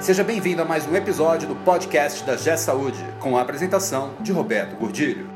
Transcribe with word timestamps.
Seja 0.00 0.24
bem-vindo 0.24 0.62
a 0.62 0.64
mais 0.64 0.88
um 0.88 0.96
episódio 0.96 1.46
do 1.46 1.54
podcast 1.56 2.24
da 2.24 2.34
G 2.34 2.56
Saúde, 2.56 2.98
com 3.20 3.36
a 3.36 3.42
apresentação 3.42 4.12
de 4.20 4.32
Roberto 4.32 4.74
Gordilho. 4.76 5.28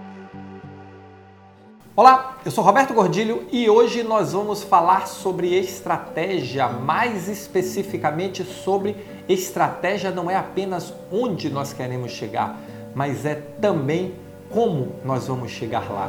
Olá, 1.94 2.39
eu 2.47 2.50
sou 2.50 2.65
Roberto 2.65 2.95
Gordilho 2.95 3.47
e 3.53 3.69
hoje 3.69 4.03
nós 4.03 4.33
vamos 4.33 4.63
falar 4.63 5.07
sobre 5.07 5.55
estratégia, 5.55 6.67
mais 6.67 7.29
especificamente 7.29 8.43
sobre 8.43 8.96
estratégia 9.29 10.11
não 10.11 10.30
é 10.30 10.37
apenas 10.37 10.95
onde 11.12 11.51
nós 11.51 11.75
queremos 11.75 12.12
chegar, 12.12 12.59
mas 12.95 13.27
é 13.27 13.35
também 13.61 14.15
como 14.49 14.95
nós 15.05 15.27
vamos 15.27 15.51
chegar 15.51 15.93
lá. 15.93 16.09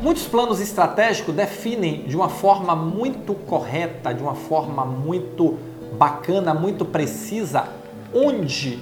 Muitos 0.00 0.28
planos 0.28 0.60
estratégicos 0.60 1.34
definem 1.34 2.04
de 2.04 2.14
uma 2.14 2.28
forma 2.28 2.76
muito 2.76 3.34
correta, 3.34 4.14
de 4.14 4.22
uma 4.22 4.36
forma 4.36 4.84
muito 4.84 5.58
bacana, 5.98 6.54
muito 6.54 6.84
precisa, 6.84 7.68
onde 8.14 8.78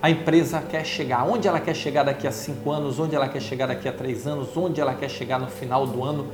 a 0.00 0.08
empresa 0.08 0.60
quer 0.60 0.86
chegar, 0.86 1.28
onde 1.28 1.48
ela 1.48 1.58
quer 1.58 1.74
chegar 1.74 2.04
daqui 2.04 2.28
a 2.28 2.30
cinco 2.30 2.70
anos, 2.70 3.00
onde 3.00 3.16
ela 3.16 3.28
quer 3.28 3.42
chegar 3.42 3.66
daqui 3.66 3.88
a 3.88 3.92
três 3.92 4.24
anos, 4.24 4.56
onde 4.56 4.80
ela 4.80 4.94
quer 4.94 5.08
chegar 5.08 5.40
no 5.40 5.48
final 5.48 5.84
do 5.84 6.04
ano. 6.04 6.28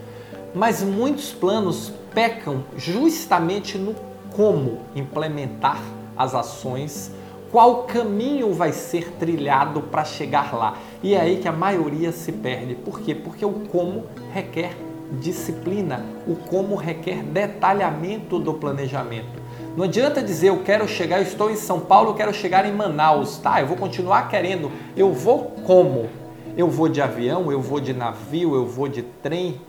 Mas 0.55 0.83
muitos 0.83 1.33
planos 1.33 1.91
pecam 2.13 2.65
justamente 2.77 3.79
no 3.79 3.95
como 4.37 4.81
implementar 4.95 5.81
as 6.15 6.35
ações 6.35 7.11
qual 7.51 7.85
caminho 7.85 8.53
vai 8.53 8.73
ser 8.73 9.13
trilhado 9.13 9.81
para 9.81 10.05
chegar 10.05 10.55
lá. 10.55 10.77
E 11.03 11.15
é 11.15 11.21
aí 11.21 11.37
que 11.39 11.49
a 11.49 11.53
maioria 11.53 12.11
se 12.11 12.33
perde. 12.33 12.75
Por 12.75 13.01
quê? 13.01 13.15
Porque 13.15 13.45
o 13.45 13.53
como 13.71 14.05
requer 14.33 14.77
disciplina, 15.21 16.05
o 16.27 16.35
como 16.35 16.75
requer 16.75 17.23
detalhamento 17.23 18.39
do 18.39 18.55
planejamento. 18.55 19.49
Não 19.77 19.85
adianta 19.85 20.23
dizer 20.23 20.49
eu 20.49 20.63
quero 20.65 20.89
chegar, 20.89 21.19
eu 21.19 21.23
estou 21.23 21.51
em 21.51 21.57
São 21.57 21.81
Paulo, 21.81 22.11
eu 22.11 22.15
quero 22.15 22.35
chegar 22.35 22.67
em 22.67 22.73
Manaus. 22.73 23.39
Tá, 23.39 23.61
eu 23.61 23.67
vou 23.67 23.77
continuar 23.77 24.29
querendo. 24.29 24.73
Eu 24.97 25.13
vou 25.13 25.53
como? 25.65 26.09
Eu 26.57 26.69
vou 26.69 26.89
de 26.89 27.01
avião, 27.01 27.53
eu 27.53 27.61
vou 27.61 27.79
de 27.79 27.95
navio, 27.95 28.55
eu 28.55 28.67
vou 28.67 28.89
de 28.89 29.03
trem. 29.03 29.61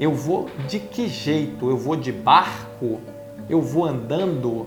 Eu 0.00 0.14
vou 0.14 0.48
de 0.66 0.78
que 0.78 1.06
jeito? 1.06 1.68
Eu 1.68 1.76
vou 1.76 1.96
de 1.96 2.10
barco? 2.10 3.00
Eu 3.48 3.60
vou 3.60 3.84
andando? 3.84 4.66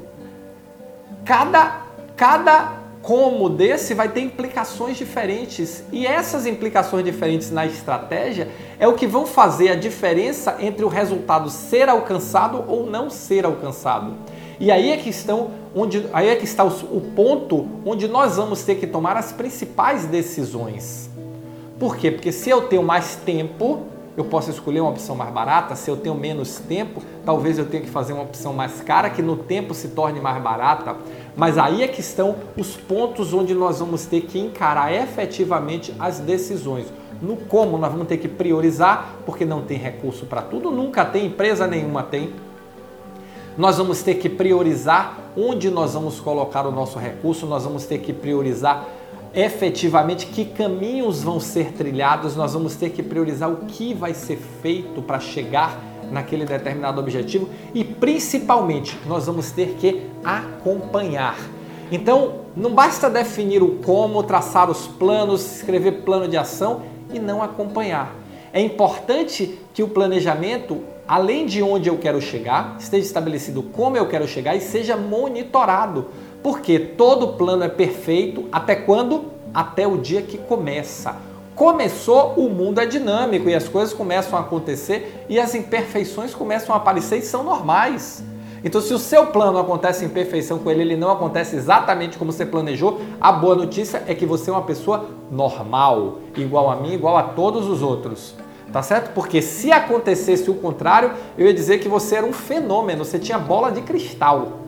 Cada, 1.25 1.81
cada 2.15 2.80
como 3.01 3.49
desse 3.49 3.93
vai 3.93 4.09
ter 4.09 4.21
implicações 4.21 4.95
diferentes 4.95 5.83
e 5.91 6.05
essas 6.05 6.45
implicações 6.45 7.03
diferentes 7.03 7.49
na 7.49 7.65
estratégia 7.65 8.47
é 8.79 8.87
o 8.87 8.93
que 8.93 9.07
vão 9.07 9.25
fazer 9.25 9.69
a 9.69 9.75
diferença 9.75 10.57
entre 10.59 10.85
o 10.85 10.87
resultado 10.87 11.49
ser 11.49 11.89
alcançado 11.89 12.63
ou 12.67 12.85
não 12.85 13.09
ser 13.09 13.45
alcançado. 13.45 14.13
E 14.59 14.69
aí 14.71 14.91
é 14.91 14.97
que 14.97 15.09
estão 15.09 15.49
onde 15.75 16.05
aí 16.13 16.27
é 16.27 16.35
que 16.35 16.43
está 16.43 16.63
o, 16.63 17.01
ponto 17.15 17.67
onde 17.83 18.07
nós 18.07 18.35
vamos 18.35 18.61
ter 18.61 18.75
que 18.75 18.85
tomar 18.85 19.17
as 19.17 19.31
principais 19.31 20.05
decisões. 20.05 21.09
Por 21.79 21.97
quê? 21.97 22.11
Porque 22.11 22.31
se 22.31 22.51
eu 22.51 22.67
tenho 22.67 22.83
mais 22.83 23.15
tempo, 23.15 23.81
eu 24.17 24.25
posso 24.25 24.49
escolher 24.49 24.81
uma 24.81 24.89
opção 24.89 25.15
mais 25.15 25.31
barata. 25.31 25.75
Se 25.75 25.89
eu 25.89 25.95
tenho 25.95 26.15
menos 26.15 26.59
tempo, 26.59 27.01
talvez 27.25 27.57
eu 27.57 27.65
tenha 27.65 27.83
que 27.83 27.89
fazer 27.89 28.13
uma 28.13 28.23
opção 28.23 28.53
mais 28.53 28.81
cara, 28.81 29.09
que 29.09 29.21
no 29.21 29.37
tempo 29.37 29.73
se 29.73 29.89
torne 29.89 30.19
mais 30.19 30.41
barata. 30.41 30.95
Mas 31.35 31.57
aí 31.57 31.81
é 31.81 31.87
que 31.87 32.01
estão 32.01 32.35
os 32.57 32.75
pontos 32.75 33.33
onde 33.33 33.53
nós 33.53 33.79
vamos 33.79 34.05
ter 34.05 34.21
que 34.21 34.37
encarar 34.37 34.93
efetivamente 34.93 35.93
as 35.97 36.19
decisões. 36.19 36.87
No 37.21 37.37
como 37.37 37.77
nós 37.77 37.91
vamos 37.91 38.07
ter 38.07 38.17
que 38.17 38.27
priorizar, 38.27 39.15
porque 39.25 39.45
não 39.45 39.61
tem 39.61 39.77
recurso 39.77 40.25
para 40.25 40.41
tudo, 40.41 40.71
nunca 40.71 41.05
tem, 41.05 41.27
empresa 41.27 41.65
nenhuma 41.65 42.03
tem. 42.03 42.33
Nós 43.57 43.77
vamos 43.77 44.01
ter 44.01 44.15
que 44.15 44.27
priorizar 44.27 45.17
onde 45.37 45.69
nós 45.69 45.93
vamos 45.93 46.19
colocar 46.19 46.65
o 46.65 46.71
nosso 46.71 46.97
recurso, 46.97 47.45
nós 47.45 47.63
vamos 47.63 47.85
ter 47.85 47.99
que 47.99 48.11
priorizar 48.11 48.85
efetivamente 49.33 50.25
que 50.25 50.45
caminhos 50.45 51.23
vão 51.23 51.39
ser 51.39 51.71
trilhados, 51.71 52.35
nós 52.35 52.53
vamos 52.53 52.75
ter 52.75 52.89
que 52.89 53.01
priorizar 53.01 53.49
o 53.49 53.65
que 53.65 53.93
vai 53.93 54.13
ser 54.13 54.37
feito 54.61 55.01
para 55.01 55.19
chegar 55.19 55.79
naquele 56.11 56.45
determinado 56.45 56.99
objetivo 56.99 57.49
e 57.73 57.83
principalmente 57.83 58.97
nós 59.05 59.25
vamos 59.25 59.51
ter 59.51 59.75
que 59.79 60.03
acompanhar. 60.23 61.37
Então, 61.91 62.41
não 62.55 62.73
basta 62.73 63.09
definir 63.09 63.63
o 63.63 63.75
como, 63.75 64.23
traçar 64.23 64.69
os 64.69 64.87
planos, 64.87 65.57
escrever 65.57 66.03
plano 66.03 66.27
de 66.27 66.37
ação 66.37 66.83
e 67.13 67.19
não 67.19 67.41
acompanhar. 67.41 68.15
É 68.53 68.59
importante 68.61 69.59
que 69.73 69.81
o 69.81 69.87
planejamento, 69.87 70.81
além 71.07 71.45
de 71.45 71.63
onde 71.63 71.89
eu 71.89 71.97
quero 71.97 72.21
chegar, 72.21 72.75
esteja 72.79 73.05
estabelecido 73.05 73.63
como 73.63 73.95
eu 73.95 74.07
quero 74.07 74.27
chegar 74.27 74.55
e 74.55 74.61
seja 74.61 74.97
monitorado 74.97 76.07
porque 76.43 76.79
todo 76.79 77.33
plano 77.33 77.63
é 77.63 77.69
perfeito 77.69 78.45
até 78.51 78.75
quando? 78.75 79.25
Até 79.53 79.87
o 79.87 79.97
dia 79.97 80.21
que 80.21 80.37
começa. 80.37 81.15
Começou, 81.55 82.33
o 82.37 82.49
mundo 82.49 82.79
é 82.79 82.85
dinâmico 82.85 83.49
e 83.49 83.53
as 83.53 83.67
coisas 83.67 83.93
começam 83.93 84.37
a 84.37 84.41
acontecer 84.41 85.25
e 85.29 85.39
as 85.39 85.53
imperfeições 85.53 86.33
começam 86.33 86.73
a 86.73 86.77
aparecer 86.77 87.19
e 87.19 87.21
são 87.21 87.43
normais. 87.43 88.23
Então, 88.63 88.79
se 88.79 88.93
o 88.93 88.99
seu 88.99 89.27
plano 89.27 89.57
acontece 89.57 90.05
em 90.05 90.09
perfeição 90.09 90.59
com 90.59 90.69
ele, 90.69 90.81
ele 90.81 90.95
não 90.95 91.11
acontece 91.11 91.55
exatamente 91.55 92.17
como 92.17 92.31
você 92.31 92.45
planejou, 92.45 93.01
a 93.19 93.31
boa 93.31 93.55
notícia 93.55 94.03
é 94.07 94.13
que 94.13 94.25
você 94.25 94.49
é 94.51 94.53
uma 94.53 94.61
pessoa 94.61 95.09
normal, 95.31 96.19
igual 96.37 96.69
a 96.69 96.75
mim, 96.75 96.93
igual 96.93 97.17
a 97.17 97.23
todos 97.23 97.67
os 97.67 97.81
outros. 97.81 98.35
Tá 98.71 98.81
certo? 98.81 99.13
Porque 99.13 99.41
se 99.41 99.71
acontecesse 99.71 100.49
o 100.49 100.53
contrário, 100.53 101.11
eu 101.37 101.45
ia 101.47 101.53
dizer 101.53 101.79
que 101.79 101.89
você 101.89 102.15
era 102.15 102.25
um 102.25 102.31
fenômeno, 102.31 103.03
você 103.03 103.19
tinha 103.19 103.37
bola 103.37 103.71
de 103.71 103.81
cristal 103.81 104.59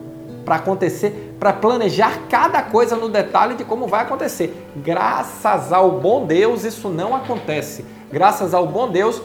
para 0.44 0.56
acontecer, 0.56 1.23
para 1.38 1.52
planejar 1.52 2.20
cada 2.28 2.62
coisa 2.62 2.96
no 2.96 3.08
detalhe 3.08 3.54
de 3.54 3.64
como 3.64 3.86
vai 3.86 4.02
acontecer. 4.02 4.54
Graças 4.76 5.72
ao 5.72 5.92
bom 5.92 6.26
Deus, 6.26 6.64
isso 6.64 6.88
não 6.88 7.14
acontece. 7.14 7.84
Graças 8.12 8.54
ao 8.54 8.66
bom 8.66 8.88
Deus, 8.88 9.20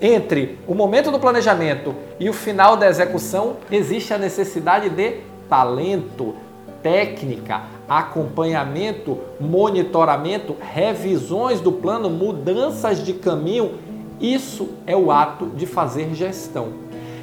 entre 0.00 0.58
o 0.66 0.74
momento 0.74 1.10
do 1.10 1.18
planejamento 1.18 1.94
e 2.18 2.28
o 2.28 2.32
final 2.32 2.76
da 2.76 2.88
execução, 2.88 3.56
existe 3.70 4.12
a 4.12 4.18
necessidade 4.18 4.90
de 4.90 5.20
talento, 5.48 6.34
técnica, 6.82 7.62
acompanhamento, 7.88 9.18
monitoramento, 9.40 10.56
revisões 10.60 11.60
do 11.60 11.72
plano, 11.72 12.10
mudanças 12.10 13.04
de 13.04 13.14
caminho. 13.14 13.78
Isso 14.20 14.70
é 14.86 14.96
o 14.96 15.10
ato 15.10 15.46
de 15.46 15.66
fazer 15.66 16.14
gestão. 16.14 16.72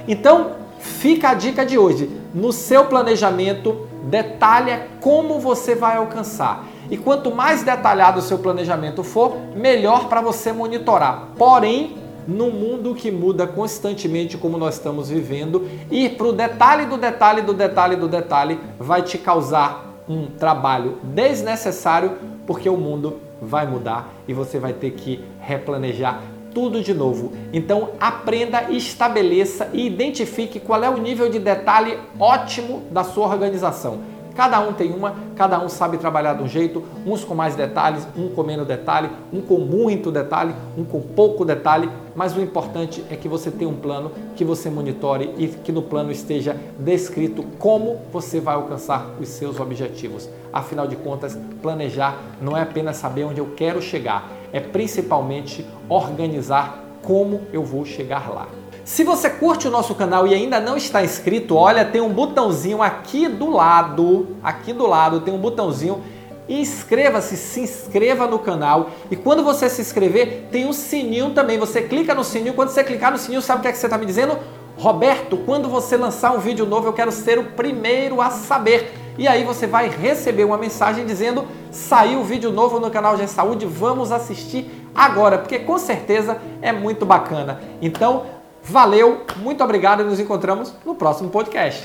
Então, 0.08 0.62
Fica 0.81 1.30
a 1.30 1.34
dica 1.36 1.64
de 1.64 1.78
hoje. 1.78 2.09
No 2.34 2.52
seu 2.52 2.86
planejamento, 2.86 3.88
detalhe 4.03 4.72
como 5.00 5.39
você 5.39 5.75
vai 5.75 5.97
alcançar. 5.97 6.66
E 6.89 6.97
quanto 6.97 7.34
mais 7.34 7.63
detalhado 7.63 8.19
o 8.19 8.22
seu 8.22 8.39
planejamento 8.39 9.03
for, 9.03 9.38
melhor 9.56 10.09
para 10.09 10.22
você 10.22 10.51
monitorar. 10.51 11.29
Porém, 11.38 11.95
no 12.28 12.51
mundo 12.51 12.94
que 12.94 13.09
muda 13.11 13.47
constantemente 13.47 14.38
como 14.38 14.57
nós 14.57 14.75
estamos 14.75 15.09
vivendo, 15.09 15.67
ir 15.90 16.11
para 16.17 16.28
o 16.28 16.34
detalhe 16.34 16.85
do 16.85 16.97
detalhe 16.97 17.41
do 17.41 17.53
detalhe 17.53 17.95
do 17.95 18.07
detalhe 18.07 18.59
vai 18.78 19.01
te 19.01 19.17
causar 19.17 19.90
um 20.07 20.28
trabalho 20.28 20.97
desnecessário, 21.03 22.17
porque 22.45 22.69
o 22.69 22.78
mundo 22.78 23.19
vai 23.41 23.66
mudar 23.66 24.09
e 24.28 24.34
você 24.34 24.59
vai 24.59 24.73
ter 24.73 24.91
que 24.91 25.23
replanejar 25.40 26.22
tudo 26.53 26.81
de 26.81 26.94
novo. 26.94 27.31
Então 27.51 27.91
aprenda, 28.00 28.72
estabeleça 28.72 29.69
e 29.73 29.85
identifique 29.85 30.59
qual 30.59 30.84
é 30.84 30.89
o 30.89 30.97
nível 30.97 31.29
de 31.29 31.39
detalhe 31.39 31.97
ótimo 32.19 32.84
da 32.91 33.03
sua 33.03 33.28
organização. 33.28 34.12
Cada 34.35 34.61
um 34.61 34.72
tem 34.72 34.94
uma, 34.94 35.16
cada 35.35 35.63
um 35.63 35.67
sabe 35.67 35.97
trabalhar 35.97 36.35
de 36.35 36.44
um 36.44 36.47
jeito, 36.47 36.84
uns 37.06 37.23
com 37.23 37.35
mais 37.35 37.56
detalhes, 37.56 38.07
um 38.16 38.29
com 38.29 38.44
menos 38.44 38.66
detalhe, 38.66 39.09
um 39.31 39.41
com 39.41 39.57
muito 39.57 40.11
detalhe, 40.11 40.56
um 40.78 40.85
com 40.85 41.02
pouco 41.02 41.43
detalhe, 41.43 41.90
mas 42.16 42.35
o 42.35 42.41
importante 42.41 43.03
é 43.09 43.16
que 43.16 43.28
você 43.28 43.52
tenha 43.52 43.70
um 43.70 43.76
plano, 43.76 44.11
que 44.35 44.46
você 44.46 44.70
monitore 44.70 45.34
e 45.37 45.47
que 45.47 45.72
no 45.72 45.81
plano 45.81 46.11
esteja 46.11 46.55
descrito 46.79 47.43
como 47.59 47.99
você 48.11 48.40
vai 48.40 48.55
alcançar 48.55 49.11
os 49.20 49.28
seus 49.28 49.59
objetivos. 49.59 50.29
Afinal 50.53 50.87
de 50.87 50.96
contas, 50.96 51.37
planejar 51.61 52.17
não 52.41 52.55
é 52.55 52.61
apenas 52.61 52.97
saber 52.97 53.26
onde 53.26 53.40
eu 53.40 53.52
quero 53.55 53.81
chegar, 53.81 54.29
é 54.53 54.59
principalmente 54.59 55.66
organizar 55.90 56.84
como 57.02 57.42
eu 57.52 57.64
vou 57.64 57.86
chegar 57.86 58.30
lá. 58.30 58.48
Se 58.84 59.03
você 59.03 59.30
curte 59.30 59.68
o 59.68 59.72
nosso 59.72 59.96
canal 59.96 60.28
e 60.28 60.34
ainda 60.34 60.59
não 60.59 60.76
está 60.76 61.03
inscrito, 61.03 61.56
olha, 61.56 61.86
tem 61.86 62.02
um 62.02 62.09
botãozinho 62.09 62.82
aqui 62.82 63.28
do 63.28 63.50
lado, 63.50 64.36
aqui 64.44 64.74
do 64.74 64.88
lado 64.88 65.22
tem 65.22 65.34
um 65.34 65.38
botãozinho 65.38 66.02
inscreva-se, 66.50 67.38
se 67.38 67.62
inscreva 67.62 68.28
no 68.28 68.40
canal 68.40 68.90
e 69.09 69.16
quando 69.16 69.44
você 69.44 69.70
se 69.70 69.82
inscrever 69.82 70.48
tem 70.52 70.66
um 70.66 70.74
sininho 70.74 71.32
também, 71.32 71.58
você 71.58 71.82
clica 71.82 72.14
no 72.14 72.24
sininho, 72.24 72.53
quando 72.53 72.70
você 72.70 72.84
clicar 72.84 73.12
no 73.12 73.18
sininho 73.18 73.42
sabe 73.42 73.59
o 73.59 73.62
que, 73.62 73.68
é 73.70 73.72
que 73.72 73.78
você 73.78 73.86
está 73.86 73.98
me 73.98 74.06
dizendo? 74.06 74.38
Roberto, 74.78 75.38
quando 75.38 75.70
você 75.70 75.96
lançar 75.96 76.32
um 76.34 76.40
vídeo 76.40 76.66
novo 76.66 76.88
eu 76.88 76.94
quero 76.94 77.12
ser 77.12 77.38
o 77.38 77.44
primeiro 77.44 78.20
a 78.20 78.30
saber. 78.30 79.01
E 79.17 79.28
aí 79.28 79.43
você 79.43 79.67
vai 79.67 79.90
receber 79.90 80.43
uma 80.43 80.58
mensagem 80.58 81.05
dizendo: 81.05 81.46
saiu 81.72 82.23
vídeo 82.23 82.52
novo 82.52 82.79
no 82.79 82.90
canal 82.90 83.17
G 83.17 83.28
Saúde, 83.28 83.66
vamos 83.66 84.11
assistir 84.11 84.72
agora, 84.93 85.37
porque 85.37 85.59
com 85.59 85.78
certeza 85.78 86.37
é 86.61 86.72
muito 86.72 87.05
bacana. 87.05 87.61
Então, 87.81 88.25
valeu, 88.63 89.25
muito 89.37 89.63
obrigado 89.63 90.02
e 90.02 90.05
nos 90.05 90.19
encontramos 90.19 90.73
no 90.85 90.96
próximo 90.96 91.29
podcast. 91.29 91.84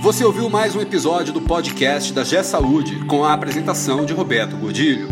Você 0.00 0.24
ouviu 0.24 0.48
mais 0.48 0.76
um 0.76 0.80
episódio 0.80 1.32
do 1.32 1.40
podcast 1.40 2.12
da 2.12 2.22
G 2.22 2.42
Saúde 2.42 3.04
com 3.06 3.24
a 3.24 3.32
apresentação 3.32 4.04
de 4.04 4.12
Roberto 4.12 4.56
Godilho. 4.56 5.08